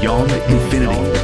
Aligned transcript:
Beyond 0.00 0.30
Infinity. 0.30 1.18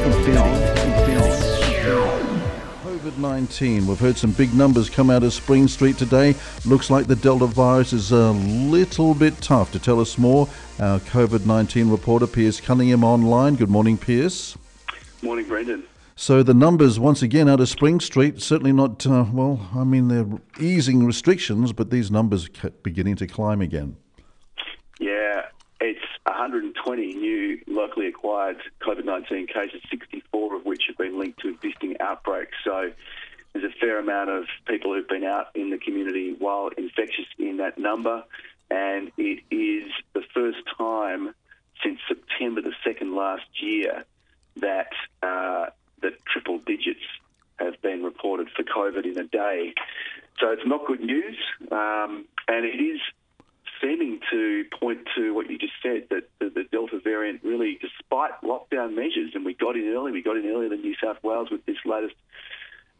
COVID 2.82 3.18
19. 3.18 3.86
We've 3.86 4.00
heard 4.00 4.16
some 4.16 4.32
big 4.32 4.52
numbers 4.52 4.90
come 4.90 5.10
out 5.10 5.22
of 5.22 5.32
Spring 5.32 5.68
Street 5.68 5.96
today. 5.96 6.34
Looks 6.64 6.90
like 6.90 7.06
the 7.06 7.14
Delta 7.14 7.46
virus 7.46 7.92
is 7.92 8.10
a 8.10 8.32
little 8.32 9.14
bit 9.14 9.40
tough. 9.40 9.70
To 9.72 9.78
tell 9.78 10.00
us 10.00 10.18
more, 10.18 10.48
our 10.80 10.98
COVID 11.00 11.46
19 11.46 11.88
reporter, 11.88 12.26
Piers 12.26 12.60
Cunningham, 12.60 13.04
online. 13.04 13.54
Good 13.54 13.70
morning, 13.70 13.96
Piers. 13.96 14.56
Morning, 15.22 15.46
Brendan. 15.46 15.84
So 16.16 16.42
the 16.42 16.54
numbers, 16.54 16.98
once 16.98 17.22
again, 17.22 17.48
out 17.48 17.60
of 17.60 17.68
Spring 17.68 18.00
Street, 18.00 18.42
certainly 18.42 18.72
not, 18.72 19.06
uh, 19.06 19.26
well, 19.32 19.68
I 19.74 19.84
mean, 19.84 20.08
they're 20.08 20.26
easing 20.58 21.06
restrictions, 21.06 21.72
but 21.72 21.90
these 21.90 22.10
numbers 22.10 22.48
kept 22.48 22.82
beginning 22.82 23.14
to 23.16 23.26
climb 23.28 23.60
again. 23.60 23.96
Yeah, 24.98 25.42
it's 25.80 26.00
120 26.26 27.14
new 27.14 27.60
locally 27.66 28.06
acquired 28.06 28.56
COVID 28.80 29.04
19 29.04 29.46
cases, 29.46 29.80
64 29.90 30.56
of 30.56 30.64
which 30.64 30.84
have 30.88 30.96
been 30.96 31.18
linked 31.18 31.40
to 31.40 31.48
existing 31.48 31.96
outbreaks. 32.00 32.56
So 32.64 32.92
there's 33.52 33.64
a 33.64 33.78
fair 33.78 33.98
amount 33.98 34.30
of 34.30 34.44
people 34.66 34.94
who've 34.94 35.08
been 35.08 35.24
out 35.24 35.48
in 35.54 35.70
the 35.70 35.78
community 35.78 36.34
while 36.38 36.70
infectious 36.76 37.26
in 37.38 37.58
that 37.58 37.78
number. 37.78 38.24
And 38.70 39.12
it 39.18 39.42
is 39.50 39.90
the 40.14 40.22
first 40.32 40.58
time 40.78 41.34
since 41.82 42.00
September 42.08 42.62
the 42.62 42.72
2nd 42.86 43.14
last 43.14 43.44
year 43.60 44.04
that, 44.56 44.90
uh, 45.22 45.66
triple 46.26 46.58
digits 46.58 47.04
have 47.56 47.80
been 47.80 48.02
reported 48.02 48.48
for 48.50 48.62
COVID 48.64 49.04
in 49.04 49.18
a 49.18 49.24
day. 49.24 49.72
So 50.40 50.50
it's 50.50 50.66
not 50.66 50.86
good 50.86 51.00
news. 51.00 51.36
Um, 51.70 52.26
and 52.48 52.64
it 52.64 52.80
is 52.80 53.00
seeming 53.80 54.20
to 54.30 54.64
point 54.78 55.00
to 55.16 55.34
what 55.34 55.50
you 55.50 55.58
just 55.58 55.74
said 55.82 56.08
that 56.10 56.28
the, 56.38 56.50
the, 56.50 56.64
Delta 56.70 57.00
variant 57.02 57.42
really, 57.42 57.78
despite 57.80 58.32
lockdown 58.42 58.94
measures, 58.94 59.32
and 59.34 59.44
we 59.44 59.54
got 59.54 59.76
in 59.76 59.92
early, 59.94 60.12
we 60.12 60.22
got 60.22 60.36
in 60.36 60.46
earlier 60.46 60.68
than 60.68 60.80
New 60.80 60.94
South 61.02 61.22
Wales 61.22 61.50
with 61.50 61.64
this 61.66 61.76
latest 61.84 62.14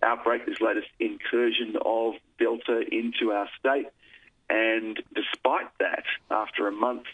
outbreak, 0.02 0.46
this 0.46 0.60
latest 0.60 0.88
incursion 1.00 1.76
of 1.84 2.14
Delta 2.38 2.82
into 2.90 3.32
our 3.32 3.48
state. 3.58 3.86
And 4.50 5.02
despite 5.14 5.68
that, 5.80 6.04
after 6.30 6.68
a 6.68 6.72
month 6.72 7.04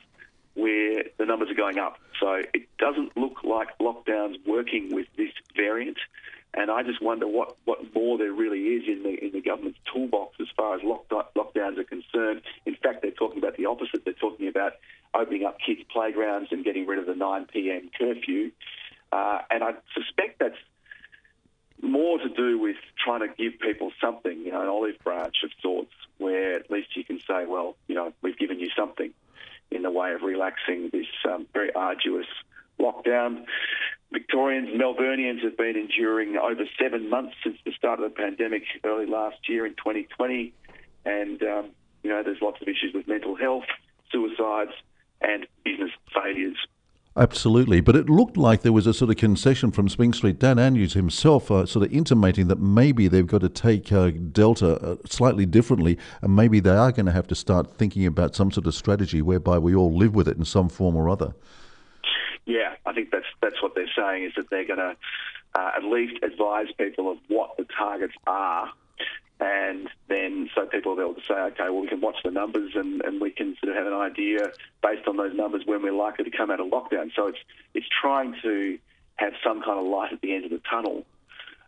where 0.55 1.05
the 1.17 1.25
numbers 1.25 1.51
are 1.51 1.55
going 1.55 1.79
up, 1.79 1.99
so 2.19 2.43
it 2.53 2.69
doesn't 2.79 3.17
look 3.17 3.45
like 3.45 3.69
lockdown's 3.79 4.37
working 4.47 4.95
with 4.95 5.07
this 5.17 5.33
variant. 5.57 5.99
And 6.53 6.71
I 6.71 6.83
just 6.83 7.01
wonder 7.01 7.29
what, 7.29 7.57
what 7.65 7.79
more 7.95 8.19
there 8.19 8.33
really 8.33 8.59
is 8.59 8.89
in 8.89 9.05
the 9.05 9.25
in 9.25 9.33
the 9.33 9.41
government's 9.41 9.79
toolbox 9.93 10.37
as 10.41 10.49
far 10.57 10.75
as 10.75 10.83
lock, 10.83 11.09
lockdowns 11.09 11.79
are 11.79 11.85
concerned. 11.85 12.43
In 12.67 12.75
fact, 12.75 13.03
they're 13.03 13.13
talking 13.13 13.39
about 13.39 13.57
the 13.57 13.67
opposite. 13.67 14.05
They're 14.05 14.15
talking 14.15 14.49
about 14.49 14.73
opening 15.15 15.45
up 15.45 15.59
kids' 15.65 15.83
playgrounds 15.93 16.49
and 16.51 16.65
getting 16.65 16.87
rid 16.87 16.99
of 16.99 17.07
the 17.07 17.15
9 17.15 17.47
p.m. 17.53 17.91
curfew. 17.97 18.51
Uh, 19.13 19.39
and 19.51 19.63
I 19.63 19.75
suspect 19.95 20.41
that's 20.41 20.59
more 21.83 22.19
to 22.19 22.29
do 22.29 22.59
with 22.59 22.77
trying 23.03 23.21
to 23.21 23.29
give 23.29 23.59
people 23.61 23.93
something, 24.01 24.41
you 24.41 24.53
know, 24.53 24.63
an 24.63 24.69
olive 24.69 24.99
branch 25.03 25.37
of 25.45 25.51
sorts, 25.63 25.93
where 26.19 26.57
at 26.57 26.71
least 26.71 26.97
you 26.97 27.05
can 27.05 27.19
say, 27.21 27.47
well, 27.47 27.77
you 27.89 27.95
know, 27.95 28.13
we've 28.23 28.39
given 28.39 28.61
you 28.61 28.69
something 28.77 29.13
in 29.71 29.83
the 29.83 29.91
way 29.91 30.13
of 30.13 30.23
relaxing 30.23 30.91
this 30.93 31.07
um, 31.29 31.47
very 31.53 31.73
arduous 31.75 32.27
lockdown. 32.79 33.45
Victorians, 34.13 34.69
Melburnians 34.71 35.43
have 35.45 35.57
been 35.57 35.77
enduring 35.77 36.37
over 36.37 36.65
seven 36.81 37.09
months 37.09 37.35
since 37.45 37.57
the 37.65 37.73
start 37.73 38.01
of 38.01 38.11
the 38.11 38.15
pandemic 38.15 38.65
early 38.85 39.07
last 39.07 39.49
year 39.49 39.65
in 39.65 39.73
2020. 39.75 40.53
And, 41.05 41.43
um, 41.43 41.71
you 42.03 42.11
know, 42.11 42.23
there's 42.23 42.43
lots 42.43 42.61
of 42.61 42.67
issues 42.67 42.93
with 42.93 43.07
mental 43.07 43.37
health, 43.37 43.67
suicides, 44.11 44.73
and 45.21 45.47
business 45.65 45.91
failures. 46.13 46.57
Absolutely, 47.17 47.81
but 47.81 47.97
it 47.97 48.09
looked 48.09 48.37
like 48.37 48.63
there 48.63 48.73
was 48.73 48.87
a 48.87 48.95
sort 48.95 49.11
of 49.11 49.17
concession 49.17 49.73
from 49.73 49.89
Spring 49.89 50.13
Street. 50.13 50.39
Dan 50.39 50.61
Andrews 50.61 50.95
himself 50.95 51.51
uh, 51.51 51.67
sort 51.67 51.85
of 51.85 51.93
intimating 51.93 52.47
that 52.49 52.61
maybe 52.61 53.09
they've 53.09 53.27
got 53.27 53.41
to 53.41 53.49
take 53.49 53.93
uh, 53.93 54.11
Delta 54.11 54.77
uh, 54.81 54.97
slightly 55.07 55.45
differently, 55.45 55.99
and 56.23 56.37
maybe 56.37 56.61
they 56.61 56.71
are 56.71 56.93
going 56.93 57.07
to 57.07 57.13
have 57.13 57.27
to 57.27 57.35
start 57.35 57.77
thinking 57.77 58.07
about 58.07 58.37
some 58.37 58.53
sort 58.53 58.67
of 58.67 58.75
strategy 58.77 59.23
whereby 59.23 59.59
we 59.59 59.75
all 59.75 59.95
live 59.95 60.15
with 60.15 60.29
it 60.29 60.37
in 60.37 60.45
some 60.45 60.69
form 60.69 60.95
or 60.95 61.09
other. 61.09 61.35
Yeah, 62.51 62.75
I 62.85 62.93
think 62.93 63.11
that's 63.13 63.27
that's 63.41 63.63
what 63.63 63.77
they're 63.77 63.95
saying 63.97 64.25
is 64.25 64.33
that 64.37 64.51
they're 64.51 64.67
going 64.67 64.81
to 64.81 64.97
uh, 65.55 65.71
at 65.77 65.85
least 65.85 66.23
advise 66.25 66.67
people 66.77 67.11
of 67.11 67.19
what 67.29 67.57
the 67.57 67.65
targets 67.79 68.15
are 68.27 68.73
and 69.41 69.89
then 70.09 70.51
so 70.55 70.67
people 70.67 70.91
will 70.91 70.97
be 70.97 71.03
able 71.03 71.15
to 71.15 71.27
say, 71.27 71.35
okay, 71.35 71.71
well, 71.71 71.81
we 71.81 71.89
can 71.89 72.01
watch 72.01 72.17
the 72.25 72.31
numbers 72.31 72.73
and, 72.75 73.01
and 73.03 73.21
we 73.21 73.31
can 73.31 73.57
sort 73.63 73.75
of 73.75 73.83
have 73.83 73.87
an 73.87 73.99
idea 73.99 74.51
based 74.83 75.09
on 75.09 75.17
those 75.17 75.35
numbers 75.35 75.63
when 75.65 75.83
we're 75.83 75.93
likely 75.93 76.25
to 76.25 76.37
come 76.37 76.51
out 76.51 76.61
of 76.61 76.67
lockdown. 76.67 77.11
So 77.17 77.29
it's 77.29 77.39
it's 77.73 77.87
trying 78.03 78.35
to 78.43 78.79
have 79.17 79.33
some 79.45 79.63
kind 79.63 79.79
of 79.79 79.87
light 79.87 80.13
at 80.13 80.21
the 80.21 80.35
end 80.35 80.45
of 80.45 80.51
the 80.51 80.61
tunnel, 80.69 81.07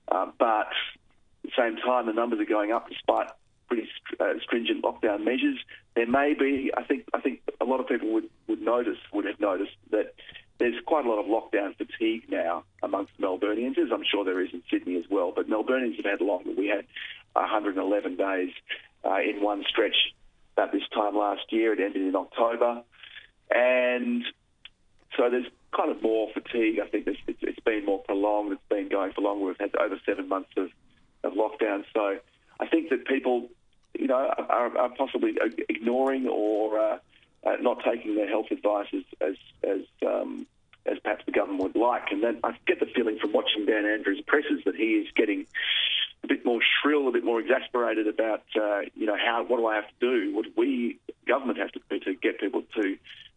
uh, 0.09 0.27
but 0.39 0.69
at 0.69 1.45
the 1.45 1.51
same 1.57 1.77
time, 1.77 2.07
the 2.07 2.13
numbers 2.13 2.41
are 2.41 2.45
going 2.45 2.73
up 2.73 2.89
despite 2.89 3.29
pretty 3.69 3.89
uh, 4.21 4.35
stringent 4.43 4.83
lockdown 4.83 5.25
measures. 5.25 5.59
There 5.95 6.07
may 6.07 6.35
be, 6.35 6.71
I 6.77 6.83
think, 6.83 7.05
I 7.15 7.21
think 7.21 7.41
a 7.61 7.65
lot 7.65 7.81
of 7.81 7.89
people 7.89 8.13
would, 8.13 8.29
would 8.49 8.61
notice, 8.61 8.99
would 9.13 9.25
have 9.25 9.41
noticed 9.41 9.77
that 9.91 10.15
there's 10.63 10.81
quite 10.87 11.05
a 11.05 11.09
lot 11.09 11.19
of 11.19 11.27
lockdown 11.27 11.77
fatigue 11.77 12.23
now 12.29 12.63
amongst 12.85 13.11
Melburnians, 13.21 13.79
as 13.79 13.91
I'm 13.93 14.05
sure 14.09 14.25
there 14.25 14.41
is 14.41 14.51
in 14.53 14.63
Sydney 14.71 14.97
as 14.97 15.05
well. 15.11 15.33
But 15.35 15.51
Melburnians 15.51 15.97
have 15.97 16.05
had 16.05 16.21
longer. 16.21 16.51
We 16.57 16.69
had 16.69 16.87
111 17.33 18.15
days 18.17 18.51
uh, 19.05 19.19
in 19.29 19.43
one 19.43 19.65
stretch 19.69 19.97
at 20.57 20.71
this 20.71 20.83
time 20.95 21.17
last 21.17 21.51
year. 21.51 21.73
It 21.73 21.81
ended 21.81 22.03
in 22.03 22.15
October. 22.15 22.83
And 23.53 24.23
so 25.17 25.29
there's 25.31 25.47
kind 25.77 25.91
of 25.91 26.01
more 26.01 26.29
fatigue. 26.33 26.79
I 26.79 26.87
think 26.87 27.09
it's, 27.09 27.19
it's 27.41 27.61
been 27.65 27.85
more 27.85 27.99
prolonged. 27.99 28.53
It's 28.53 28.63
been 28.69 28.89
going 28.89 29.13
for 29.15 29.23
longer. 29.23 29.47
We've 29.47 29.57
had 29.59 29.75
over 29.75 29.99
seven 30.07 30.29
months 30.29 30.51
of, 30.57 30.69
of 31.25 31.33
lockdown. 31.33 31.83
So 31.93 32.19
I 32.61 32.67
think 32.69 32.91
that 32.91 33.05
people, 33.07 33.49
you 33.99 34.07
know, 34.07 34.33
are, 34.49 34.79
are 34.79 34.91
possibly 34.91 35.37
ignoring 35.69 36.29
or 36.29 36.79
uh, 36.79 36.99
uh, 37.45 37.57
not 37.61 37.83
taking 37.85 38.15
their 38.15 38.29
health 38.29 38.47
advice 38.51 38.89
as, 38.93 39.03
as, 39.21 39.37
as 39.63 39.81
um, 40.07 40.47
as 40.85 40.99
perhaps 40.99 41.25
the 41.27 41.33
government 41.33 41.63
would 41.63 41.77
like. 41.77 42.11
And 42.11 42.23
then 42.23 42.41
I 42.43 42.57
get 42.67 42.81
the 42.81 42.87
feeling 42.87 43.19
from 43.21 43.33
watching 43.33 43.67
Dan 43.67 43.87
Andrews' 43.87 44.23
presses 44.27 44.63
that 44.65 44.75
he 44.75 44.95
is 44.95 45.07
getting 45.15 45.47
a 46.25 46.27
bit 46.27 46.45
more 46.45 46.61
shrill, 46.61 47.09
a 47.09 47.13
bit 47.13 47.25
more 47.25 47.41
exasperated 47.41 48.09
about, 48.09 48.43
uh, 48.61 48.81
you 48.95 49.07
know, 49.07 49.17
how 49.17 49.45
what 49.47 49.59
do 49.59 49.67
I 49.67 49.77
have 49.77 49.87
to 49.87 49.95
do? 50.01 50.35
What 50.35 50.45
do 50.45 50.53
we 50.57 50.99
government 51.27 51.59
have 51.59 51.71
to 51.73 51.81
do 51.89 52.01
to 52.01 52.15
get 52.15 52.41
people 52.41 52.63
to 52.75 52.97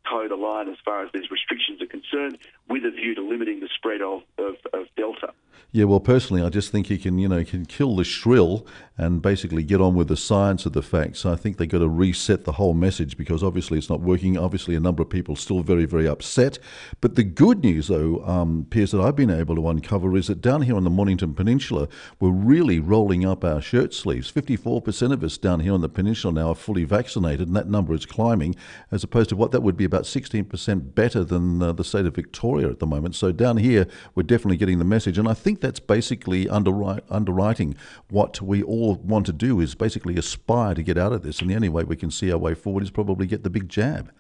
toe 0.09 0.27
the 0.27 0.35
line 0.35 0.69
as 0.69 0.77
far 0.83 1.03
as 1.03 1.11
these 1.13 1.29
restrictions 1.31 1.81
are 1.81 1.87
concerned, 1.87 2.37
with 2.69 2.85
a 2.85 2.91
view 2.91 3.15
to 3.15 3.21
limiting 3.21 3.59
the 3.59 3.69
spread 3.75 4.01
of, 4.01 4.21
of, 4.37 4.55
of 4.73 4.87
Delta. 4.95 5.33
Yeah, 5.71 5.85
well, 5.85 5.99
personally, 5.99 6.41
I 6.41 6.49
just 6.49 6.71
think 6.71 6.89
you 6.89 6.97
can, 6.97 7.17
you 7.17 7.27
know, 7.27 7.43
can 7.43 7.65
kill 7.65 7.95
the 7.95 8.03
shrill 8.03 8.65
and 8.97 9.21
basically 9.21 9.63
get 9.63 9.81
on 9.81 9.93
with 9.93 10.07
the 10.07 10.15
science 10.15 10.65
of 10.65 10.73
the 10.73 10.81
facts. 10.81 11.25
I 11.25 11.35
think 11.35 11.57
they've 11.57 11.67
got 11.67 11.79
to 11.79 11.89
reset 11.89 12.45
the 12.45 12.53
whole 12.53 12.73
message 12.73 13.17
because 13.17 13.43
obviously 13.43 13.77
it's 13.77 13.89
not 13.89 13.99
working. 13.99 14.37
Obviously, 14.37 14.75
a 14.75 14.79
number 14.79 15.03
of 15.03 15.09
people 15.09 15.35
still 15.35 15.61
very, 15.61 15.85
very 15.85 16.07
upset. 16.07 16.59
But 17.01 17.15
the 17.15 17.23
good 17.23 17.61
news, 17.61 17.87
though, 17.87 18.23
um, 18.25 18.67
Piers, 18.69 18.91
that 18.91 19.01
I've 19.01 19.15
been 19.15 19.31
able 19.31 19.55
to 19.55 19.67
uncover 19.67 20.15
is 20.15 20.27
that 20.27 20.39
down 20.39 20.61
here 20.61 20.77
on 20.77 20.85
the 20.85 20.89
Mornington 20.89 21.33
Peninsula, 21.33 21.89
we're 22.19 22.29
really 22.29 22.79
rolling 22.79 23.25
up 23.25 23.43
our 23.43 23.61
shirt 23.61 23.93
sleeves. 23.93 24.31
54% 24.31 25.11
of 25.11 25.23
us 25.23 25.37
down 25.37 25.59
here 25.59 25.73
on 25.73 25.81
the 25.81 25.89
peninsula 25.89 26.33
now 26.33 26.49
are 26.49 26.55
fully 26.55 26.85
vaccinated, 26.85 27.47
and 27.47 27.55
that 27.55 27.67
number 27.67 27.93
is 27.93 28.05
climbing, 28.05 28.55
as 28.91 29.03
opposed 29.03 29.29
to 29.29 29.35
what 29.35 29.51
that 29.51 29.61
would 29.61 29.75
be 29.75 29.85
about 29.85 30.03
16% 30.03 30.95
better 30.95 31.23
than 31.25 31.61
uh, 31.61 31.73
the 31.73 31.83
state 31.83 32.05
of 32.05 32.15
Victoria 32.15 32.69
at 32.69 32.79
the 32.79 32.87
moment. 32.87 33.15
So 33.15 33.33
down 33.33 33.57
here, 33.57 33.87
we're 34.13 34.23
definitely 34.23 34.57
getting 34.57 34.79
the 34.79 34.85
message. 34.85 35.17
And 35.17 35.27
I 35.27 35.33
think 35.33 35.59
that's 35.59 35.79
basically 35.81 36.47
underwriting 36.47 37.75
what 38.09 38.41
we 38.41 38.63
all 38.63 38.84
want 38.93 39.25
to 39.25 39.33
do 39.33 39.59
is 39.59 39.75
basically 39.75 40.15
aspire 40.17 40.75
to 40.75 40.83
get 40.83 40.97
out 40.97 41.11
of 41.11 41.23
this. 41.23 41.41
And 41.41 41.49
the 41.49 41.55
only 41.55 41.69
way 41.69 41.83
we 41.83 41.95
can 41.95 42.11
see 42.11 42.31
our 42.31 42.37
way 42.37 42.53
forward 42.53 42.83
is 42.83 42.91
probably 42.91 43.27
get 43.27 43.43
the 43.43 43.49
big 43.49 43.67
jab. 43.67 44.11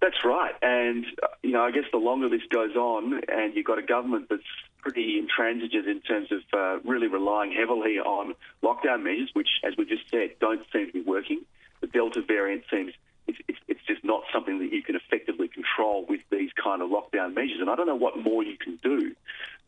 That's 0.00 0.24
right. 0.24 0.54
And, 0.60 1.06
you 1.42 1.52
know, 1.52 1.62
I 1.62 1.70
guess 1.70 1.84
the 1.90 1.98
longer 1.98 2.28
this 2.28 2.42
goes 2.50 2.76
on 2.76 3.20
and 3.28 3.54
you've 3.54 3.64
got 3.64 3.78
a 3.78 3.82
government 3.82 4.26
that's 4.28 4.42
pretty 4.80 5.18
intransigent 5.18 5.88
in 5.88 6.00
terms 6.02 6.28
of 6.30 6.40
uh, 6.52 6.78
really 6.84 7.06
relying 7.06 7.52
heavily 7.52 7.98
on 7.98 8.34
lockdown 8.62 9.02
measures, 9.02 9.30
which, 9.32 9.48
as 9.66 9.74
we 9.78 9.86
just 9.86 10.02
said, 10.10 10.30
don't 10.40 10.60
seem 10.72 10.86
to 10.88 10.92
be 10.92 11.00
working. 11.00 11.40
The 11.80 11.86
Delta 11.86 12.20
variant 12.20 12.64
seems 12.70 12.92
it's, 13.26 13.38
it's, 13.48 13.58
it's 13.68 13.80
just 13.86 14.04
not 14.04 14.22
something 14.32 14.58
that 14.58 14.72
you 14.72 14.82
can 14.82 14.96
effectively 14.96 15.48
control 15.48 16.04
with 16.08 16.20
these 16.30 16.50
kind 16.62 16.82
of 16.82 16.90
lockdown 16.90 17.34
measures. 17.34 17.58
And 17.60 17.70
I 17.70 17.76
don't 17.76 17.86
know 17.86 17.94
what 17.94 18.18
more 18.18 18.42
you 18.42 18.56
can 18.56 18.78
do 18.82 19.14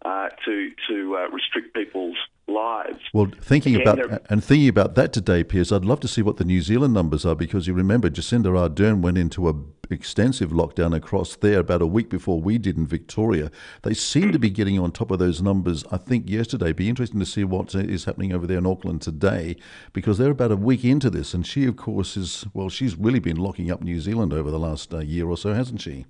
uh, 0.04 0.28
to 0.44 0.70
to 0.88 1.16
uh, 1.16 1.28
restrict 1.30 1.74
people's 1.74 2.16
lives. 2.48 3.00
Well, 3.12 3.30
thinking 3.40 3.76
Again, 3.76 3.98
about 3.98 4.22
and 4.30 4.42
thinking 4.42 4.68
about 4.68 4.94
that 4.94 5.12
today, 5.12 5.42
Piers, 5.42 5.72
I'd 5.72 5.84
love 5.84 6.00
to 6.00 6.08
see 6.08 6.22
what 6.22 6.36
the 6.36 6.44
New 6.44 6.60
Zealand 6.62 6.94
numbers 6.94 7.26
are 7.26 7.34
because 7.34 7.66
you 7.66 7.74
remember 7.74 8.08
Jacinda 8.10 8.46
Ardern 8.46 9.00
went 9.00 9.18
into 9.18 9.48
a 9.48 9.54
extensive 9.90 10.50
lockdown 10.50 10.94
across 10.94 11.36
there 11.36 11.60
about 11.60 11.82
a 11.82 11.86
week 11.86 12.08
before 12.08 12.40
we 12.40 12.58
did 12.58 12.76
in 12.76 12.86
Victoria. 12.86 13.50
They 13.82 13.94
seem 13.94 14.32
to 14.32 14.38
be 14.38 14.50
getting 14.50 14.78
on 14.78 14.92
top 14.92 15.10
of 15.10 15.18
those 15.18 15.42
numbers. 15.42 15.84
I 15.90 15.96
think 15.96 16.28
yesterday. 16.28 16.72
Be 16.72 16.88
interesting 16.88 17.20
to 17.20 17.26
see 17.26 17.44
what 17.44 17.74
is 17.74 18.04
happening 18.04 18.32
over 18.32 18.46
there 18.46 18.58
in 18.58 18.66
Auckland 18.66 19.02
today 19.02 19.56
because 19.92 20.18
they're 20.18 20.30
about 20.30 20.52
a 20.52 20.56
week 20.56 20.84
into 20.84 21.10
this, 21.10 21.34
and 21.34 21.46
she, 21.46 21.66
of 21.66 21.76
course, 21.76 22.16
is 22.16 22.46
well. 22.54 22.68
She's 22.68 22.96
really 22.96 23.20
been 23.20 23.36
locking 23.36 23.70
up 23.70 23.82
New 23.82 24.00
Zealand 24.00 24.32
over 24.32 24.50
the 24.50 24.58
last 24.58 24.92
uh, 24.92 24.98
year 24.98 25.26
or 25.26 25.36
so, 25.36 25.54
hasn't 25.54 25.80
she? 25.80 26.06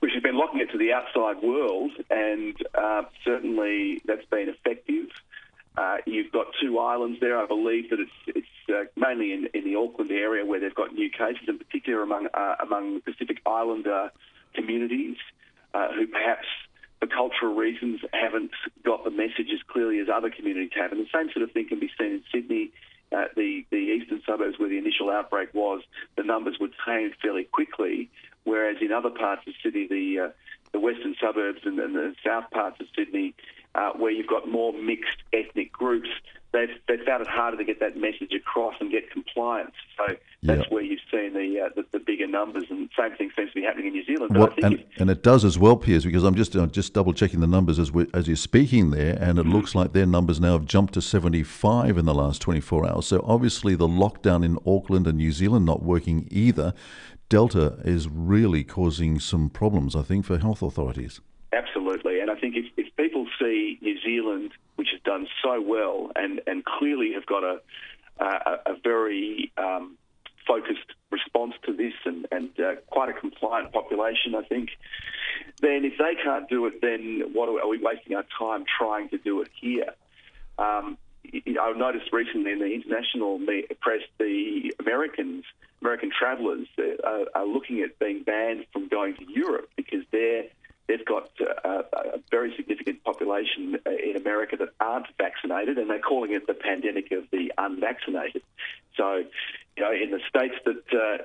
Well, 0.00 0.10
she's 0.12 0.22
been 0.22 0.36
locking 0.36 0.60
it 0.60 0.70
to 0.72 0.78
the 0.78 0.92
outside 0.92 1.42
world, 1.42 1.92
and 2.10 2.56
uh, 2.74 3.02
certainly 3.24 4.02
that's 4.04 4.26
been 4.26 4.48
effective. 4.48 5.06
Uh, 5.76 5.96
you've 6.06 6.30
got 6.32 6.46
two 6.60 6.78
islands 6.78 7.18
there. 7.20 7.38
I 7.38 7.46
believe 7.46 7.90
that 7.90 7.98
it's 8.00 8.10
it's 8.26 8.46
uh, 8.68 8.84
mainly 8.96 9.32
in, 9.32 9.48
in 9.54 9.64
the 9.64 9.76
Auckland 9.76 10.10
area 10.10 10.44
where 10.44 10.60
they've 10.60 10.74
got 10.74 10.92
new 10.92 11.10
cases, 11.10 11.48
in 11.48 11.58
particular 11.58 12.02
among 12.02 12.28
uh, 12.34 12.56
among 12.62 13.00
Pacific 13.00 13.38
Islander 13.46 14.10
communities 14.54 15.16
uh, 15.72 15.88
who 15.92 16.06
perhaps 16.06 16.46
for 17.00 17.06
cultural 17.06 17.54
reasons 17.54 18.00
haven't 18.12 18.50
got 18.84 19.04
the 19.04 19.10
message 19.10 19.48
as 19.52 19.60
clearly 19.66 19.98
as 19.98 20.08
other 20.12 20.30
communities 20.30 20.70
have. 20.74 20.92
And 20.92 21.00
the 21.00 21.08
same 21.12 21.32
sort 21.32 21.42
of 21.42 21.52
thing 21.52 21.68
can 21.68 21.80
be 21.80 21.90
seen 21.98 22.12
in 22.12 22.22
Sydney. 22.32 22.70
Uh, 23.10 23.24
the 23.36 23.64
the 23.70 23.76
eastern 23.76 24.22
suburbs 24.26 24.58
where 24.58 24.68
the 24.68 24.78
initial 24.78 25.10
outbreak 25.10 25.52
was, 25.52 25.82
the 26.16 26.22
numbers 26.22 26.56
would 26.60 26.72
change 26.86 27.14
fairly 27.20 27.44
quickly, 27.44 28.10
whereas 28.44 28.76
in 28.80 28.90
other 28.90 29.10
parts 29.10 29.42
of 29.46 29.72
the 29.72 30.18
uh, 30.18 30.28
the 30.72 30.80
western 30.80 31.14
suburbs 31.20 31.60
and, 31.64 31.78
and 31.78 31.94
the 31.94 32.14
south 32.24 32.50
parts 32.50 32.80
of 32.80 32.86
Sydney, 32.96 33.34
uh, 33.74 33.92
where 33.92 34.10
you've 34.10 34.26
got 34.26 34.48
more 34.48 34.72
mixed 34.72 35.22
ethnic 35.32 35.72
groups, 35.72 36.08
they've, 36.52 36.68
they've 36.88 37.00
found 37.06 37.22
it 37.22 37.28
harder 37.28 37.56
to 37.56 37.64
get 37.64 37.80
that 37.80 37.96
message 37.96 38.32
across 38.34 38.74
and 38.80 38.90
get 38.90 39.10
compliance. 39.10 39.72
So 39.96 40.14
that's 40.42 40.62
Yeah. 40.62 40.68
where 40.74 40.82
you've 40.82 41.00
seen 41.10 41.32
the, 41.32 41.60
uh, 41.60 41.68
the 41.74 41.84
the 41.92 41.98
bigger 41.98 42.26
numbers, 42.26 42.64
and 42.68 42.90
same 42.98 43.12
thing 43.16 43.30
seems 43.36 43.50
to 43.50 43.54
be 43.54 43.62
happening 43.62 43.86
in 43.86 43.92
New 43.94 44.04
Zealand. 44.04 44.36
Well, 44.36 44.48
I 44.50 44.54
think 44.54 44.64
and, 44.64 44.74
if- 44.74 45.00
and 45.00 45.10
it 45.10 45.22
does 45.22 45.44
as 45.44 45.58
well, 45.58 45.76
Piers, 45.76 46.04
because 46.04 46.24
I'm 46.24 46.34
just 46.34 46.54
uh, 46.56 46.66
just 46.66 46.92
double 46.92 47.12
checking 47.14 47.40
the 47.40 47.46
numbers 47.46 47.78
as 47.78 47.90
we, 47.92 48.06
as 48.12 48.26
you're 48.26 48.36
speaking 48.36 48.90
there, 48.90 49.16
and 49.20 49.38
Mm-hmm. 49.38 49.48
it 49.50 49.52
looks 49.54 49.74
like 49.74 49.92
their 49.92 50.06
numbers 50.06 50.40
now 50.40 50.52
have 50.52 50.66
jumped 50.66 50.94
to 50.94 51.00
75 51.02 51.96
in 51.96 52.04
the 52.04 52.14
last 52.14 52.42
24 52.42 52.86
hours. 52.86 53.06
So 53.06 53.24
obviously, 53.26 53.74
the 53.74 53.88
lockdown 53.88 54.44
in 54.44 54.58
Auckland 54.66 55.06
and 55.06 55.16
New 55.18 55.32
Zealand 55.32 55.64
not 55.64 55.82
working 55.82 56.28
either. 56.30 56.74
Delta 57.30 57.78
is 57.82 58.08
really 58.10 58.62
causing 58.62 59.18
some 59.18 59.48
problems, 59.48 59.96
I 59.96 60.02
think, 60.02 60.26
for 60.26 60.36
health 60.38 60.60
authorities. 60.60 61.22
Absolutely, 61.52 62.20
and 62.20 62.30
I 62.30 62.36
think 62.36 62.56
if, 62.56 62.66
if 62.76 62.96
people 62.96 63.26
see 63.38 63.78
New 63.82 64.00
Zealand, 64.00 64.52
which 64.76 64.88
has 64.92 65.00
done 65.02 65.26
so 65.44 65.60
well 65.60 66.10
and, 66.16 66.40
and 66.46 66.64
clearly 66.64 67.12
have 67.12 67.26
got 67.26 67.44
a 67.44 67.60
a, 68.18 68.58
a 68.66 68.76
very 68.82 69.52
um, 69.56 69.96
focused 70.46 70.94
response 71.10 71.54
to 71.66 71.72
this 71.72 71.94
and, 72.04 72.26
and 72.30 72.48
uh, 72.60 72.74
quite 72.86 73.08
a 73.08 73.12
compliant 73.12 73.72
population, 73.72 74.34
I 74.34 74.42
think, 74.42 74.70
then 75.60 75.84
if 75.84 75.94
they 75.98 76.14
can't 76.22 76.48
do 76.48 76.66
it, 76.66 76.80
then 76.80 77.22
what 77.32 77.48
are, 77.48 77.60
are 77.60 77.68
we 77.68 77.78
wasting 77.78 78.16
our 78.16 78.24
time 78.38 78.64
trying 78.78 79.08
to 79.10 79.18
do 79.18 79.40
it 79.42 79.48
here? 79.60 79.94
Um, 80.58 80.98
I've 81.60 81.76
noticed 81.76 82.12
recently 82.12 82.52
in 82.52 82.58
the 82.58 82.72
international 82.72 83.40
press, 83.80 84.00
the 84.18 84.74
Americans, 84.80 85.44
American 85.80 86.10
travellers, 86.16 86.66
uh, 86.78 87.24
are 87.34 87.46
looking 87.46 87.80
at 87.80 87.98
being 87.98 88.22
banned 88.24 88.66
from 88.72 88.88
going 88.88 89.14
to 89.16 89.24
Europe 89.32 89.70
because 89.76 90.04
they're 90.10 90.44
they've 90.88 91.04
got 91.04 91.30
uh, 91.64 91.82
a 91.92 92.18
very 92.30 92.54
significant 92.56 93.02
population 93.04 93.78
uh, 93.86 93.90
in 93.90 94.16
America 94.16 94.56
that 94.56 94.68
aren't 94.80 95.06
vaccinated, 95.18 95.78
and 95.78 95.88
they're 95.88 95.98
calling 96.00 96.32
it 96.32 96.46
the 96.46 96.54
pandemic 96.54 97.12
of 97.12 97.24
the 97.30 97.52
unvaccinated. 97.58 98.42
So, 98.96 99.24
you 99.76 99.82
know, 99.82 99.92
in 99.92 100.10
the 100.10 100.20
states 100.28 100.54
that 100.64 100.82
uh, 100.92 101.24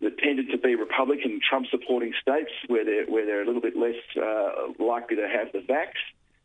that 0.00 0.18
tended 0.18 0.50
to 0.50 0.58
be 0.58 0.76
Republican, 0.76 1.40
Trump-supporting 1.48 2.12
states, 2.20 2.50
where 2.68 2.84
they're 2.84 3.06
where 3.06 3.26
they're 3.26 3.42
a 3.42 3.46
little 3.46 3.60
bit 3.60 3.76
less 3.76 3.96
uh, 4.16 4.72
likely 4.78 5.07
to 5.22 5.28
have 5.28 5.52
the 5.52 5.60
vax, 5.60 5.92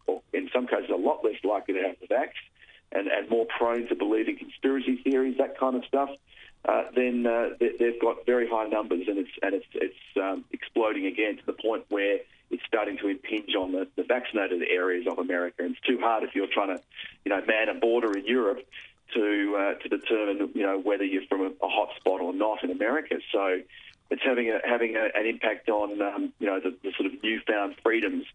or 0.07 0.21
in 0.33 0.49
some 0.53 0.65
cases 0.67 0.89
a 0.89 0.95
lot 1.09 1.23
less 1.23 1.39
likely 1.43 1.73
to 1.75 1.83
have 1.87 1.97
the 2.01 2.07
vax, 2.07 2.31
and, 2.91 3.07
and 3.07 3.29
more 3.29 3.47
prone 3.57 3.87
to 3.87 3.95
believing 3.95 4.37
conspiracy 4.37 4.95
theories, 4.97 5.37
that 5.37 5.57
kind 5.57 5.75
of 5.75 5.83
stuff. 5.85 6.09
Uh, 6.65 6.83
then 6.95 7.25
uh, 7.25 7.49
they, 7.59 7.71
they've 7.79 7.99
got 7.99 8.25
very 8.25 8.47
high 8.47 8.67
numbers, 8.67 9.03
and 9.07 9.17
it's 9.17 9.35
and 9.41 9.53
it's 9.53 9.71
it's 9.73 10.03
um, 10.25 10.45
exploding 10.51 11.05
again 11.05 11.35
to 11.35 11.45
the 11.45 11.57
point 11.67 11.83
where 11.89 12.19
it's 12.51 12.63
starting 12.67 12.97
to 12.99 13.07
impinge 13.07 13.53
on 13.55 13.71
the, 13.71 13.87
the 13.95 14.03
vaccinated 14.03 14.61
areas 14.69 15.05
of 15.07 15.17
America. 15.17 15.63
And 15.63 15.71
it's 15.71 15.85
too 15.85 15.99
hard 15.99 16.23
if 16.23 16.35
you're 16.35 16.53
trying 16.53 16.77
to, 16.77 16.83
you 17.25 17.29
know, 17.31 17.41
man 17.45 17.67
a 17.67 17.73
border 17.73 18.11
in 18.17 18.25
Europe 18.25 18.61
to 19.13 19.55
uh, 19.59 19.73
to 19.81 19.89
determine, 19.89 20.51
you 20.53 20.61
know, 20.61 20.79
whether 20.79 21.03
you're 21.03 21.25
from 21.27 21.41
a, 21.41 21.51
a 21.65 21.69
hot 21.77 21.89
spot 21.97 22.21
or 22.21 22.31
not 22.31 22.63
in 22.63 22.71
America. 22.71 23.15
So 23.31 23.61
it's 24.11 24.21
having 24.23 24.49
a, 24.49 24.59
having 24.63 24.95
a, 24.95 25.05
an 25.19 25.25
impact 25.25 25.67
on, 25.69 26.01
um, 26.01 26.33
you 26.39 26.47
know, 26.47 26.59
the, 26.59 26.75
the 26.83 26.91
sort 26.97 27.11
of 27.11 27.23
newfound 27.23 27.75
freedoms 27.83 28.25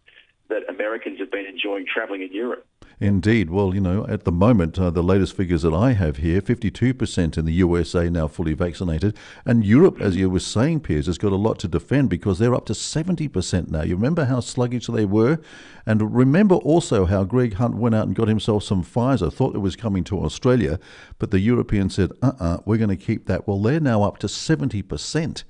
that 0.49 0.69
Americans 0.69 1.19
have 1.19 1.31
been 1.31 1.45
enjoying 1.45 1.85
travelling 1.85 2.21
in 2.21 2.33
Europe. 2.33 2.65
Indeed. 3.01 3.49
Well, 3.49 3.73
you 3.73 3.79
know, 3.79 4.05
at 4.07 4.25
the 4.25 4.31
moment, 4.31 4.77
uh, 4.77 4.89
the 4.89 5.01
latest 5.01 5.33
figures 5.33 5.61
that 5.61 5.73
I 5.73 5.93
have 5.93 6.17
here 6.17 6.41
52% 6.41 7.37
in 7.37 7.45
the 7.45 7.53
USA 7.53 8.09
now 8.09 8.27
fully 8.27 8.53
vaccinated. 8.53 9.15
And 9.45 9.63
Europe, 9.63 10.01
as 10.01 10.17
you 10.17 10.29
were 10.29 10.41
saying, 10.41 10.81
Piers, 10.81 11.05
has 11.05 11.17
got 11.17 11.31
a 11.31 11.37
lot 11.37 11.59
to 11.59 11.69
defend 11.69 12.09
because 12.09 12.39
they're 12.39 12.53
up 12.53 12.65
to 12.65 12.73
70% 12.73 13.69
now. 13.69 13.83
You 13.83 13.95
remember 13.95 14.25
how 14.25 14.41
sluggish 14.41 14.87
they 14.87 15.05
were? 15.05 15.39
And 15.85 16.13
remember 16.13 16.55
also 16.55 17.05
how 17.05 17.23
Greg 17.23 17.53
Hunt 17.53 17.75
went 17.75 17.95
out 17.95 18.07
and 18.07 18.15
got 18.15 18.27
himself 18.27 18.63
some 18.63 18.83
Pfizer, 18.83 19.31
thought 19.31 19.55
it 19.55 19.59
was 19.59 19.77
coming 19.77 20.03
to 20.05 20.19
Australia, 20.19 20.77
but 21.19 21.31
the 21.31 21.39
Europeans 21.39 21.95
said, 21.95 22.11
uh 22.21 22.33
uh-uh, 22.39 22.55
uh, 22.55 22.57
we 22.65 22.75
are 22.75 22.79
going 22.79 22.89
to 22.89 22.97
keep 22.97 23.27
that. 23.27 23.47
Well, 23.47 23.61
they're 23.61 23.79
now 23.79 24.03
up 24.03 24.17
to 24.19 24.27
70%. 24.27 25.43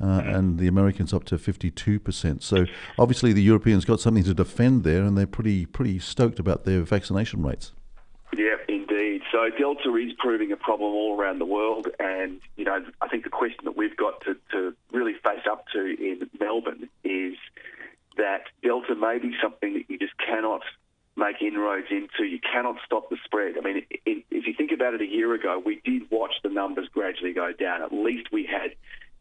Uh, 0.00 0.22
and 0.24 0.58
the 0.58 0.66
Americans 0.66 1.12
up 1.12 1.24
to 1.24 1.36
52%. 1.36 2.42
So 2.42 2.64
obviously 2.98 3.34
the 3.34 3.42
Europeans 3.42 3.84
got 3.84 4.00
something 4.00 4.24
to 4.24 4.32
defend 4.32 4.82
there, 4.82 5.02
and 5.02 5.16
they're 5.16 5.26
pretty 5.26 5.66
pretty 5.66 5.98
stoked 5.98 6.38
about 6.38 6.64
their 6.64 6.80
vaccination 6.82 7.42
rates. 7.42 7.72
Yeah, 8.34 8.56
indeed. 8.68 9.22
So 9.30 9.50
Delta 9.58 9.94
is 9.96 10.12
proving 10.18 10.52
a 10.52 10.56
problem 10.56 10.92
all 10.92 11.20
around 11.20 11.38
the 11.38 11.44
world, 11.44 11.88
and 11.98 12.40
you 12.56 12.64
know, 12.64 12.82
I 13.02 13.08
think 13.08 13.24
the 13.24 13.30
question 13.30 13.64
that 13.64 13.76
we've 13.76 13.96
got 13.96 14.22
to, 14.22 14.36
to 14.52 14.74
really 14.92 15.14
face 15.14 15.44
up 15.50 15.66
to 15.74 15.80
in 15.80 16.30
Melbourne 16.38 16.88
is 17.04 17.34
that 18.16 18.44
Delta 18.62 18.94
may 18.94 19.18
be 19.18 19.34
something 19.42 19.74
that 19.74 19.84
you 19.88 19.98
just 19.98 20.16
cannot 20.18 20.62
make 21.16 21.42
inroads 21.42 21.88
into. 21.90 22.24
You 22.24 22.40
cannot 22.40 22.76
stop 22.84 23.10
the 23.10 23.16
spread. 23.24 23.56
I 23.58 23.60
mean, 23.60 23.84
it, 23.90 24.24
if 24.30 24.46
you 24.46 24.54
think 24.56 24.72
about 24.72 24.94
it, 24.94 25.00
a 25.00 25.06
year 25.06 25.34
ago, 25.34 25.60
we 25.64 25.80
did 25.84 26.10
watch 26.10 26.34
the 26.42 26.48
numbers 26.48 26.88
gradually 26.92 27.32
go 27.32 27.52
down. 27.52 27.82
At 27.82 27.92
least 27.92 28.28
we 28.32 28.46
had 28.46 28.74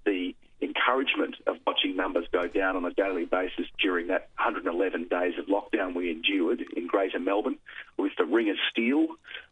the 0.06 0.36
encouragement 0.62 1.36
of 1.48 1.56
watching 1.66 1.96
numbers 1.96 2.26
go 2.32 2.48
down 2.48 2.76
on 2.76 2.86
a 2.86 2.94
daily 2.94 3.26
basis 3.26 3.66
during 3.82 4.08
that 4.08 4.30
111 4.38 5.08
days 5.08 5.34
of 5.40 5.46
lockdown 5.46 5.96
we 5.96 6.12
endured 6.12 6.64
in 6.76 6.88
Greater 6.88 7.20
With 7.98 8.14
the 8.18 8.26
ring 8.26 8.50
of 8.50 8.58
steel 8.72 9.08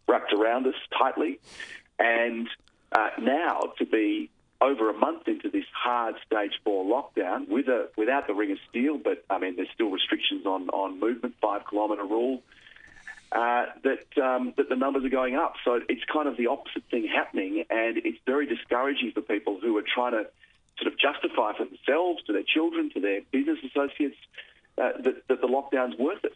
wrapped 0.07 0.33
around 0.33 0.67
us 0.67 0.75
tightly. 0.97 1.39
And 1.99 2.47
uh, 2.91 3.09
now 3.19 3.73
to 3.77 3.85
be 3.85 4.29
over 4.59 4.89
a 4.89 4.93
month 4.93 5.27
into 5.27 5.49
this 5.49 5.65
hard 5.73 6.15
stage 6.25 6.53
four 6.63 6.83
lockdown 6.85 7.47
with 7.47 7.67
a, 7.67 7.89
without 7.95 8.27
the 8.27 8.33
ring 8.33 8.51
of 8.51 8.57
steel, 8.69 8.97
but 8.97 9.23
I 9.29 9.37
mean, 9.37 9.55
there's 9.55 9.69
still 9.73 9.91
restrictions 9.91 10.45
on, 10.45 10.69
on 10.69 10.99
movement, 10.99 11.35
five 11.41 11.61
kilometre 11.69 12.03
rule. 12.03 12.41
Uh, 13.29 13.65
that 13.83 14.23
um, 14.23 14.53
that 14.55 14.69
the 14.69 14.75
numbers 14.77 15.03
are 15.03 15.09
going 15.09 15.35
up, 15.35 15.55
so 15.65 15.81
it's 15.89 16.03
kind 16.05 16.29
of 16.29 16.37
the 16.37 16.47
opposite 16.47 16.81
thing 16.89 17.05
happening, 17.05 17.65
and 17.69 17.97
it's 17.97 18.17
very 18.25 18.45
discouraging 18.45 19.11
for 19.11 19.19
people 19.19 19.59
who 19.61 19.75
are 19.75 19.83
trying 19.83 20.13
to 20.13 20.25
sort 20.79 20.93
of 20.93 20.97
justify 20.97 21.51
for 21.51 21.65
themselves, 21.65 22.23
to 22.23 22.31
their 22.31 22.47
children, 22.47 22.89
to 22.91 23.01
their 23.01 23.19
business 23.29 23.59
associates, 23.65 24.15
uh, 24.77 24.91
that, 25.03 25.27
that 25.27 25.41
the 25.41 25.47
lockdown's 25.47 25.97
worth 25.97 26.23
it. 26.23 26.33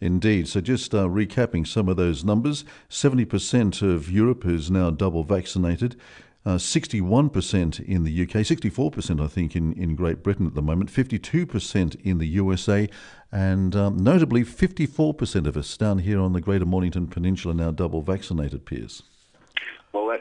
Indeed. 0.00 0.48
So, 0.48 0.60
just 0.60 0.94
uh, 0.94 1.06
recapping 1.06 1.66
some 1.66 1.88
of 1.88 1.96
those 1.96 2.24
numbers 2.24 2.64
70% 2.90 3.82
of 3.82 4.10
Europe 4.10 4.44
is 4.44 4.70
now 4.70 4.90
double 4.90 5.24
vaccinated. 5.24 5.96
Uh, 6.44 6.56
61% 6.56 7.78
in 7.86 8.02
the 8.02 8.22
UK, 8.22 8.42
64% 8.42 9.22
I 9.22 9.28
think 9.28 9.54
in, 9.54 9.72
in 9.74 9.94
Great 9.94 10.24
Britain 10.24 10.48
at 10.48 10.54
the 10.54 10.62
moment, 10.62 10.90
52% 10.92 12.00
in 12.02 12.18
the 12.18 12.26
USA, 12.26 12.88
and 13.30 13.76
um, 13.76 13.96
notably 13.96 14.42
54% 14.42 15.46
of 15.46 15.56
us 15.56 15.76
down 15.76 15.98
here 15.98 16.18
on 16.18 16.32
the 16.32 16.40
Greater 16.40 16.66
Mornington 16.66 17.06
Peninsula 17.06 17.54
now 17.54 17.70
double 17.70 18.02
vaccinated, 18.02 18.66
Piers. 18.66 19.04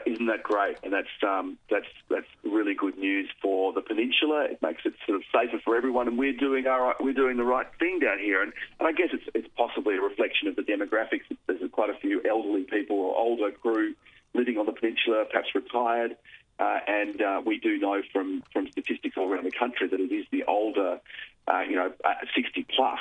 Isn't 0.05 0.27
that 0.27 0.43
great? 0.43 0.77
And 0.83 0.93
that's 0.93 1.07
um, 1.23 1.57
that's 1.69 1.85
that's 2.09 2.27
really 2.43 2.73
good 2.73 2.97
news 2.97 3.29
for 3.41 3.73
the 3.73 3.81
peninsula. 3.81 4.47
It 4.49 4.61
makes 4.61 4.81
it 4.85 4.93
sort 5.05 5.17
of 5.17 5.23
safer 5.31 5.59
for 5.63 5.75
everyone, 5.75 6.07
and 6.07 6.17
we're 6.17 6.37
doing 6.37 6.67
our 6.67 6.95
we're 6.99 7.13
doing 7.13 7.37
the 7.37 7.43
right 7.43 7.67
thing 7.79 7.99
down 7.99 8.19
here. 8.19 8.41
And, 8.41 8.53
and 8.79 8.87
I 8.87 8.91
guess 8.91 9.09
it's 9.13 9.23
it's 9.33 9.47
possibly 9.57 9.97
a 9.97 10.01
reflection 10.01 10.47
of 10.47 10.55
the 10.55 10.63
demographics. 10.63 11.23
There's 11.47 11.61
quite 11.71 11.89
a 11.89 11.95
few 11.99 12.21
elderly 12.27 12.63
people 12.63 12.97
or 12.97 13.17
older 13.17 13.51
crew 13.51 13.95
living 14.33 14.57
on 14.57 14.65
the 14.65 14.73
peninsula, 14.73 15.25
perhaps 15.29 15.53
retired. 15.53 16.15
Uh, 16.59 16.79
and 16.87 17.21
uh, 17.21 17.41
we 17.43 17.57
do 17.57 17.79
know 17.79 18.03
from, 18.13 18.43
from 18.53 18.69
statistics 18.71 19.17
all 19.17 19.27
around 19.31 19.45
the 19.45 19.51
country 19.51 19.87
that 19.87 19.99
it 19.99 20.11
is 20.11 20.25
the 20.31 20.43
older, 20.43 20.99
uh, 21.47 21.61
you 21.61 21.75
know, 21.75 21.91
60 22.35 22.67
plus 22.75 22.99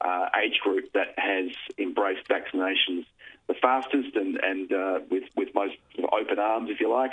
uh, 0.00 0.28
age 0.42 0.58
group 0.62 0.90
that 0.94 1.12
has 1.18 1.50
embraced 1.78 2.26
vaccinations 2.28 3.04
the 3.46 3.54
fastest 3.54 4.16
and, 4.16 4.36
and 4.42 4.72
uh, 4.72 5.00
with, 5.10 5.24
with 5.36 5.54
most 5.54 5.74
open 6.20 6.38
arms, 6.38 6.70
if 6.70 6.80
you 6.80 6.90
like. 6.90 7.12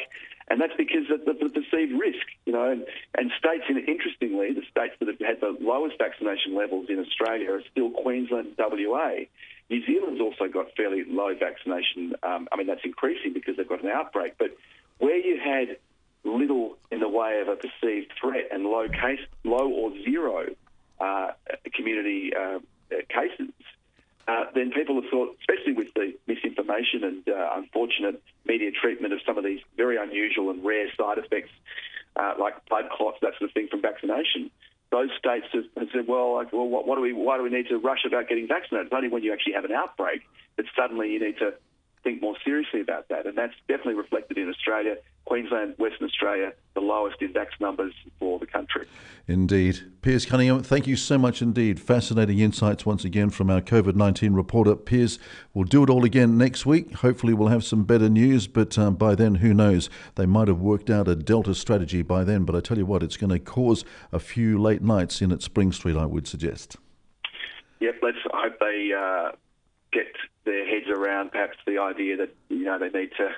And 0.50 0.60
that's 0.60 0.74
because 0.78 1.10
of 1.10 1.24
the, 1.24 1.50
perceived 1.50 1.94
risk, 1.94 2.28
you 2.46 2.52
know. 2.52 2.70
And, 2.70 2.86
and 3.18 3.32
states, 3.40 3.64
interestingly, 3.70 4.54
the 4.54 4.64
states 4.70 4.96
that 5.00 5.08
have 5.08 5.20
had 5.20 5.40
the 5.40 5.56
lowest 5.62 5.98
vaccination 5.98 6.56
levels 6.56 6.88
in 6.90 7.00
Australia 7.00 7.52
are 7.54 7.62
still 7.72 7.90
Queensland 7.90 8.56
and 8.58 8.88
WA. 8.88 9.12
New 9.70 9.86
Zealand's 9.86 10.20
also 10.20 10.50
got 10.52 10.76
fairly 10.76 11.06
low 11.08 11.34
vaccination. 11.34 12.16
Um, 12.24 12.50
I 12.52 12.58
mean, 12.58 12.68
that's 12.68 12.84
increasing 12.84 13.32
because 13.34 13.56
they've 13.56 13.70
got 13.70 13.82
an 13.84 13.90
outbreak. 13.90 14.34
But 14.38 14.58
where 14.98 15.16
you 15.16 15.40
had 15.40 15.78
little 16.26 16.78
in 16.92 17.00
the 17.00 17.10
way 17.10 17.42
of 17.42 17.48
a 17.48 17.56
perceived 17.56 18.12
threat 18.20 18.50
and 18.52 18.66
low 18.66 18.90
case, 18.90 19.22
low 19.46 19.70
or 19.70 19.92
zero 20.04 20.48
uh, 21.00 21.32
community 21.74 22.34
uh, 22.36 22.60
cases, 23.10 23.54
uh, 24.28 24.46
then 24.54 24.72
people 24.72 25.02
have 25.02 25.10
thought, 25.10 25.36
especially 25.40 25.74
with 25.74 25.94
the 25.94 26.14
misinformation 26.72 27.04
and 27.04 27.30
uh, 27.30 27.50
unfortunate 27.56 28.22
media 28.46 28.72
treatment 28.72 29.14
of 29.14 29.20
some 29.26 29.38
of 29.38 29.44
these 29.44 29.60
very 29.78 29.98
unusual 29.98 30.50
and 30.50 30.64
rare 30.64 30.88
side 30.98 31.18
effects, 31.18 31.52
uh, 32.16 32.34
like 32.40 32.54
blood 32.70 32.90
clots, 32.92 33.18
that 33.22 33.34
sort 33.38 33.50
of 33.50 33.54
thing 33.54 33.68
from 33.70 33.82
vaccination. 33.82 34.50
Those 34.92 35.10
states 35.18 35.46
have, 35.54 35.64
have 35.78 35.88
said, 35.94 36.08
well, 36.08 36.36
like, 36.36 36.52
well, 36.52 36.68
what, 36.68 36.86
what 36.88 36.96
do 36.96 37.02
we, 37.02 37.14
why 37.14 37.38
do 37.38 37.44
we 37.44 37.50
need 37.50 37.70
to 37.70 37.78
rush 37.78 38.04
about 38.06 38.28
getting 38.28 38.48
vaccinated? 38.48 38.88
It's 38.88 38.94
only 38.96 39.08
when 39.08 39.24
you 39.24 39.32
actually 39.32 39.54
have 39.54 39.66
an 39.66 39.72
outbreak 39.72 40.22
that 40.58 40.66
suddenly 40.76 41.12
you 41.12 41.20
need 41.20 41.38
to 41.40 41.54
think 42.04 42.22
more 42.22 42.36
seriously 42.44 42.82
about 42.82 43.10
that. 43.10 43.26
And 43.26 43.38
that's 43.38 43.54
definitely 43.68 43.96
reflected 43.96 44.38
in 44.38 44.50
Australia, 44.50 44.98
Queensland, 45.26 45.76
Western 45.78 46.08
Australia, 46.08 46.54
the 46.74 46.82
lowest 46.82 47.22
in 47.22 47.34
vax 47.34 47.48
numbers 47.60 47.94
for 48.20 48.40
the 48.40 48.46
country. 48.46 48.88
Indeed. 49.28 49.92
Piers 50.02 50.26
Cunningham, 50.26 50.64
thank 50.64 50.88
you 50.88 50.96
so 50.96 51.18
much 51.18 51.42
indeed. 51.42 51.80
Fascinating 51.80 52.40
insights 52.40 52.86
once 52.86 53.06
again 53.06 53.30
from 53.30 53.50
our 53.50 53.62
COVID 53.62 53.96
19 53.96 54.34
reporter. 54.34 54.76
Piers, 54.76 55.20
we'll 55.54 55.66
do 55.66 55.84
it 55.84 55.90
all 55.90 56.04
again 56.04 56.38
next 56.38 56.66
week. 56.66 56.94
Hopefully, 56.96 57.34
we'll 57.34 57.50
have 57.50 57.64
some 57.64 57.84
better 57.84 58.10
news, 58.10 58.48
but 58.48 58.78
um, 58.78 58.96
by 58.96 59.16
then, 59.16 59.36
who 59.36 59.54
knows? 59.54 59.90
They 60.16 60.26
might 60.26 60.48
have 60.48 60.60
worked 60.60 60.90
out 60.90 61.08
a 61.08 61.16
Delta 61.16 61.54
strategy 61.54 62.02
by 62.02 62.24
then, 62.24 62.44
but 62.46 62.56
I 62.56 62.62
tell 62.62 62.78
you 62.78 62.86
what, 62.86 63.04
it's 63.04 63.18
going 63.18 63.30
to 63.30 63.40
cause 63.40 63.86
a 64.12 64.20
few 64.20 64.60
late 64.60 64.82
nights 64.82 65.22
in 65.22 65.32
at 65.32 65.42
Spring 65.42 65.72
Street, 65.72 65.96
I 65.96 66.06
would 66.06 66.28
suggest. 66.28 66.78
Yep, 67.80 67.96
let's 68.02 68.18
hope 68.32 68.60
they 68.60 68.92
uh, 68.96 69.32
get 69.92 70.14
their 70.46 70.66
heads 70.66 70.88
around 70.90 71.32
perhaps 71.32 71.58
the 71.66 71.78
idea 71.78 72.18
that 72.18 72.34
you 72.50 72.64
know 72.64 72.80
they 72.80 72.90
need 72.90 73.12
to 73.18 73.30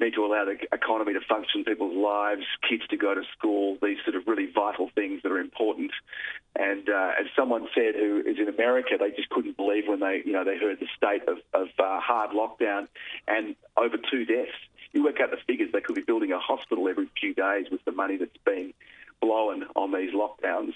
need 0.00 0.14
to 0.14 0.24
allow 0.24 0.44
the 0.44 0.56
economy 0.72 1.12
to 1.12 1.20
function, 1.28 1.64
people's 1.64 1.96
lives, 1.96 2.42
kids 2.68 2.82
to 2.88 2.96
go 2.96 3.14
to 3.14 3.22
school, 3.36 3.78
these 3.82 3.98
sort 4.04 4.16
of 4.16 4.26
really 4.26 4.46
vital 4.52 4.90
things 4.94 5.22
that 5.22 5.30
are 5.30 5.38
important. 5.38 5.92
And 6.56 6.88
uh, 6.88 7.12
as 7.20 7.26
someone 7.36 7.68
said 7.74 7.94
who 7.94 8.22
is 8.26 8.38
in 8.38 8.48
America, 8.48 8.96
they 8.98 9.10
just 9.10 9.28
couldn't 9.30 9.56
believe 9.56 9.84
when 9.86 10.00
they 10.00 10.22
you 10.24 10.32
know 10.32 10.44
they 10.44 10.58
heard 10.58 10.80
the 10.80 10.88
state 10.96 11.22
of, 11.28 11.38
of 11.54 11.68
uh, 11.78 12.00
hard 12.00 12.30
lockdown 12.30 12.88
and 13.28 13.54
over 13.76 13.96
two 14.10 14.24
deaths. 14.24 14.50
You 14.92 15.04
work 15.04 15.20
out 15.20 15.30
the 15.30 15.38
figures; 15.46 15.70
they 15.72 15.80
could 15.80 15.94
be 15.94 16.02
building 16.02 16.32
a 16.32 16.38
hospital 16.38 16.88
every 16.88 17.08
few 17.18 17.32
days 17.32 17.66
with 17.70 17.84
the 17.84 17.92
money 17.92 18.18
that's 18.18 18.36
being 18.44 18.74
blown 19.20 19.64
on 19.76 19.92
these 19.92 20.12
lockdowns. 20.12 20.74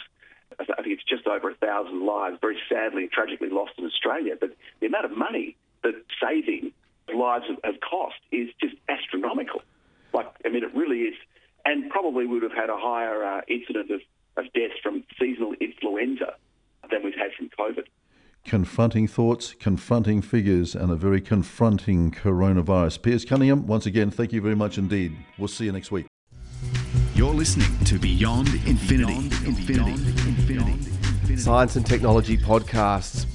I 0.59 0.83
think 0.83 0.99
it's 0.99 1.05
just 1.05 1.27
over 1.27 1.51
a 1.51 1.55
thousand 1.55 2.07
lives, 2.07 2.39
very 2.41 2.59
sadly 2.69 3.03
and 3.03 3.13
tragically 3.13 3.49
lost 3.51 3.73
in 3.79 3.85
Australia. 3.85 4.35
But 4.39 4.57
the 4.81 4.87
amount 4.87 5.05
of 5.05 5.17
money 5.17 5.57
that 5.83 5.95
saving 6.23 6.73
lives 7.15 7.45
have 7.65 7.81
cost 7.81 8.17
is 8.33 8.49
just 8.61 8.75
astronomical. 8.89 9.63
Like, 10.13 10.27
I 10.45 10.49
mean, 10.49 10.65
it 10.65 10.75
really 10.75 11.01
is. 11.01 11.15
And 11.65 11.91
probably 11.91 12.27
would 12.27 12.43
have 12.43 12.53
had 12.53 12.71
a 12.71 12.77
higher 12.77 13.25
uh, 13.25 13.41
incident 13.49 13.91
of, 13.91 14.01
of 14.37 14.53
deaths 14.53 14.75
from 14.83 15.05
seasonal 15.19 15.55
influenza 15.61 16.35
than 16.91 17.03
we've 17.03 17.15
had 17.15 17.33
from 17.37 17.51
COVID. 17.59 17.87
Confronting 18.45 19.09
thoughts, 19.09 19.55
confronting 19.59 20.23
figures, 20.23 20.77
and 20.77 20.93
a 20.93 20.97
very 20.97 21.21
confronting 21.21 22.13
coronavirus. 22.13 23.03
Piers 23.03 23.25
Cunningham, 23.25 23.67
once 23.67 23.87
again, 23.87 24.11
thank 24.13 24.33
you 24.33 24.41
very 24.41 24.55
much 24.55 24.79
indeed. 24.79 25.17
We'll 25.37 25.49
see 25.49 25.65
you 25.65 25.73
next 25.73 25.91
week. 25.91 26.07
You're 27.37 27.43
listening 27.43 27.79
to 27.85 27.99
Beyond 27.99 28.49
Infinity. 28.67 29.13
Beyond 29.13 29.33
Infinity. 29.45 30.03
Beyond 30.47 30.87
Infinity. 30.87 31.37
Science 31.37 31.77
and 31.77 31.85
Technology 31.85 32.39
podcasts. 32.39 33.27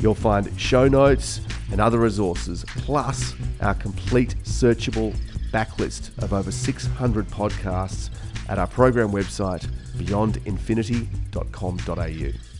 You'll 0.00 0.16
find 0.16 0.50
show 0.60 0.88
notes 0.88 1.40
and 1.70 1.80
other 1.80 2.00
resources, 2.00 2.64
plus 2.66 3.32
our 3.60 3.74
complete 3.74 4.34
searchable 4.42 5.16
backlist 5.52 6.20
of 6.20 6.32
over 6.32 6.50
600 6.50 7.28
podcasts 7.28 8.10
at 8.48 8.58
our 8.58 8.66
program 8.66 9.12
website 9.12 9.68
beyondinfinity.com.au. 9.98 12.53